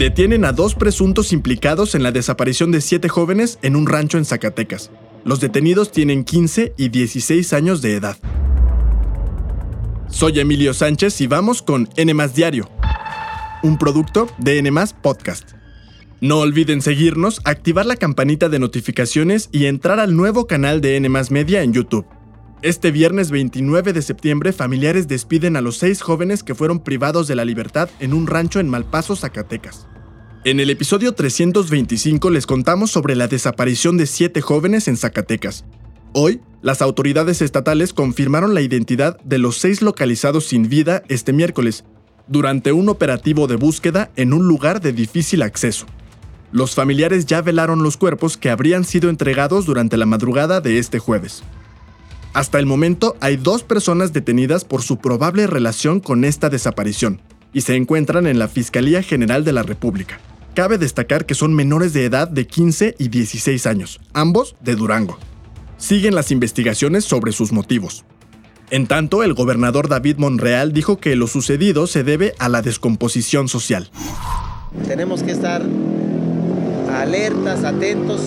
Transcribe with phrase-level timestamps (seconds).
[0.00, 4.24] Detienen a dos presuntos implicados en la desaparición de siete jóvenes en un rancho en
[4.24, 4.90] Zacatecas.
[5.26, 8.16] Los detenidos tienen 15 y 16 años de edad.
[10.08, 12.70] Soy Emilio Sánchez y vamos con N Diario,
[13.62, 15.50] un producto de N Podcast.
[16.22, 21.10] No olviden seguirnos, activar la campanita de notificaciones y entrar al nuevo canal de N
[21.10, 22.06] Media en YouTube.
[22.62, 27.34] Este viernes 29 de septiembre, familiares despiden a los seis jóvenes que fueron privados de
[27.34, 29.89] la libertad en un rancho en Malpaso, Zacatecas.
[30.42, 35.66] En el episodio 325 les contamos sobre la desaparición de siete jóvenes en Zacatecas.
[36.14, 41.84] Hoy, las autoridades estatales confirmaron la identidad de los seis localizados sin vida este miércoles,
[42.26, 45.84] durante un operativo de búsqueda en un lugar de difícil acceso.
[46.52, 50.98] Los familiares ya velaron los cuerpos que habrían sido entregados durante la madrugada de este
[50.98, 51.42] jueves.
[52.32, 57.20] Hasta el momento hay dos personas detenidas por su probable relación con esta desaparición
[57.52, 60.20] y se encuentran en la Fiscalía General de la República.
[60.54, 65.18] Cabe destacar que son menores de edad de 15 y 16 años, ambos de Durango.
[65.78, 68.04] Siguen las investigaciones sobre sus motivos.
[68.70, 73.48] En tanto, el gobernador David Monreal dijo que lo sucedido se debe a la descomposición
[73.48, 73.90] social.
[74.86, 75.62] Tenemos que estar
[76.94, 78.20] alertas, atentos,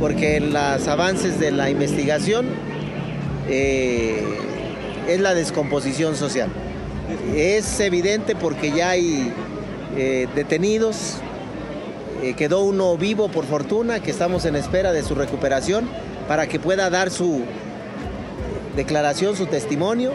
[0.00, 2.46] porque en los avances de la investigación
[3.48, 4.22] eh,
[5.08, 6.50] es la descomposición social.
[7.34, 9.32] Es evidente porque ya hay
[9.96, 11.16] eh, detenidos,
[12.22, 15.88] eh, quedó uno vivo por fortuna, que estamos en espera de su recuperación
[16.26, 17.42] para que pueda dar su
[18.76, 20.12] declaración, su testimonio.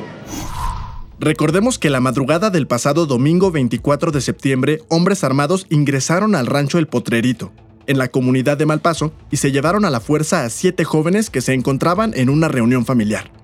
[1.19, 6.79] Recordemos que la madrugada del pasado domingo 24 de septiembre, hombres armados ingresaron al rancho
[6.79, 7.51] El Potrerito,
[7.87, 11.41] en la comunidad de Malpaso y se llevaron a la fuerza a siete jóvenes que
[11.41, 13.42] se encontraban en una reunión familiar.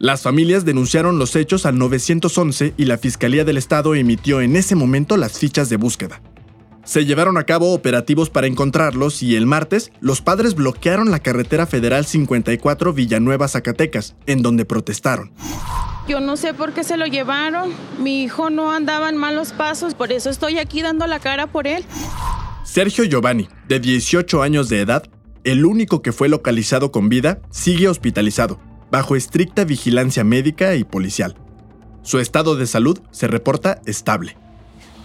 [0.00, 4.74] Las familias denunciaron los hechos al 911 y la Fiscalía del Estado emitió en ese
[4.74, 6.22] momento las fichas de búsqueda.
[6.84, 11.66] Se llevaron a cabo operativos para encontrarlos y el martes los padres bloquearon la carretera
[11.66, 15.32] federal 54 Villanueva Zacatecas, en donde protestaron.
[16.08, 17.70] Yo no sé por qué se lo llevaron.
[18.02, 21.66] Mi hijo no andaba en malos pasos, por eso estoy aquí dando la cara por
[21.66, 21.84] él.
[22.64, 25.02] Sergio Giovanni, de 18 años de edad,
[25.44, 28.58] el único que fue localizado con vida, sigue hospitalizado,
[28.90, 31.36] bajo estricta vigilancia médica y policial.
[32.02, 34.36] Su estado de salud se reporta estable.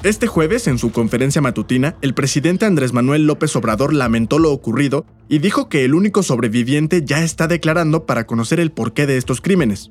[0.03, 5.05] Este jueves, en su conferencia matutina, el presidente Andrés Manuel López Obrador lamentó lo ocurrido
[5.27, 9.41] y dijo que el único sobreviviente ya está declarando para conocer el porqué de estos
[9.41, 9.89] crímenes.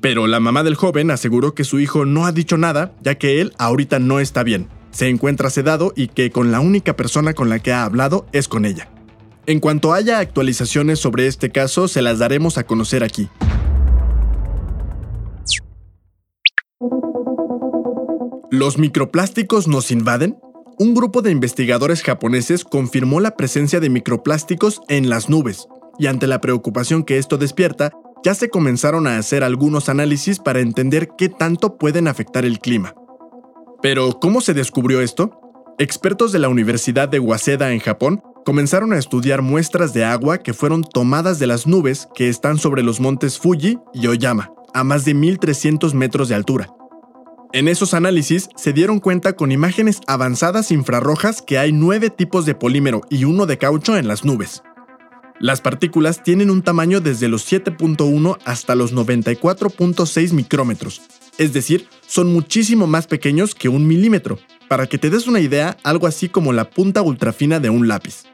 [0.00, 3.40] Pero la mamá del joven aseguró que su hijo no ha dicho nada, ya que
[3.40, 7.48] él ahorita no está bien se encuentra sedado y que con la única persona con
[7.48, 8.91] la que ha hablado es con ella.
[9.44, 13.28] En cuanto haya actualizaciones sobre este caso, se las daremos a conocer aquí.
[18.52, 20.38] ¿Los microplásticos nos invaden?
[20.78, 25.66] Un grupo de investigadores japoneses confirmó la presencia de microplásticos en las nubes,
[25.98, 27.90] y ante la preocupación que esto despierta,
[28.22, 32.94] ya se comenzaron a hacer algunos análisis para entender qué tanto pueden afectar el clima.
[33.82, 35.40] Pero, ¿cómo se descubrió esto?
[35.78, 40.54] Expertos de la Universidad de Waseda en Japón comenzaron a estudiar muestras de agua que
[40.54, 45.04] fueron tomadas de las nubes que están sobre los montes Fuji y Oyama, a más
[45.04, 46.68] de 1300 metros de altura.
[47.52, 52.54] En esos análisis se dieron cuenta con imágenes avanzadas infrarrojas que hay nueve tipos de
[52.54, 54.62] polímero y uno de caucho en las nubes.
[55.38, 61.02] Las partículas tienen un tamaño desde los 7.1 hasta los 94.6 micrómetros,
[61.36, 64.38] es decir, son muchísimo más pequeños que un milímetro.
[64.68, 68.24] Para que te des una idea, algo así como la punta ultrafina de un lápiz.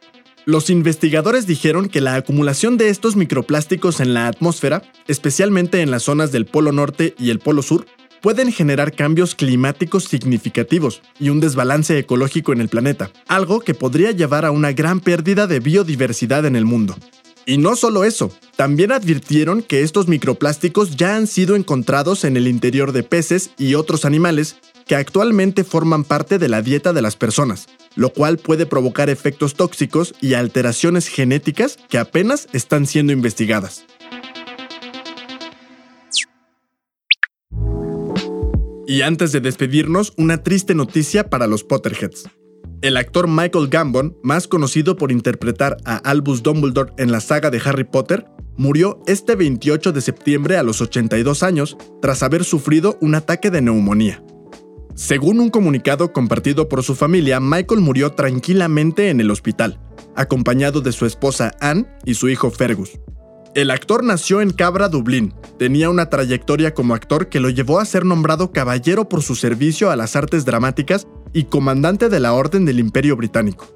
[0.48, 6.04] Los investigadores dijeron que la acumulación de estos microplásticos en la atmósfera, especialmente en las
[6.04, 7.84] zonas del Polo Norte y el Polo Sur,
[8.22, 14.12] pueden generar cambios climáticos significativos y un desbalance ecológico en el planeta, algo que podría
[14.12, 16.97] llevar a una gran pérdida de biodiversidad en el mundo.
[17.44, 22.48] Y no solo eso, también advirtieron que estos microplásticos ya han sido encontrados en el
[22.48, 24.56] interior de peces y otros animales
[24.88, 29.54] que actualmente forman parte de la dieta de las personas, lo cual puede provocar efectos
[29.54, 33.84] tóxicos y alteraciones genéticas que apenas están siendo investigadas.
[38.86, 42.24] Y antes de despedirnos, una triste noticia para los Potterheads.
[42.80, 47.60] El actor Michael Gambon, más conocido por interpretar a Albus Dumbledore en la saga de
[47.62, 48.24] Harry Potter,
[48.57, 53.60] murió este 28 de septiembre a los 82 años tras haber sufrido un ataque de
[53.60, 54.22] neumonía.
[54.98, 59.78] Según un comunicado compartido por su familia, Michael murió tranquilamente en el hospital,
[60.16, 62.98] acompañado de su esposa Anne y su hijo Fergus.
[63.54, 65.34] El actor nació en Cabra, Dublín.
[65.56, 69.92] Tenía una trayectoria como actor que lo llevó a ser nombrado caballero por su servicio
[69.92, 73.68] a las artes dramáticas y comandante de la Orden del Imperio Británico.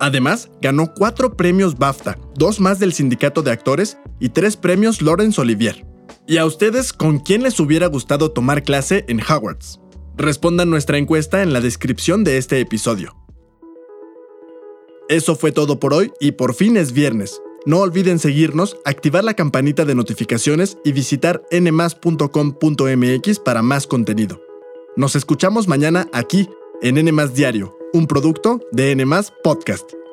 [0.00, 5.38] Además, ganó cuatro premios BAFTA, dos más del Sindicato de Actores y tres premios Laurence
[5.38, 5.84] Olivier.
[6.26, 9.78] ¿Y a ustedes con quién les hubiera gustado tomar clase en Hogwarts?
[10.16, 13.16] Respondan nuestra encuesta en la descripción de este episodio.
[15.08, 17.42] Eso fue todo por hoy y por fin es viernes.
[17.66, 24.40] No olviden seguirnos, activar la campanita de notificaciones y visitar nmas.com.mx para más contenido.
[24.96, 26.48] Nos escuchamos mañana aquí
[26.80, 29.04] en N Diario, un producto de N
[29.42, 30.03] Podcast.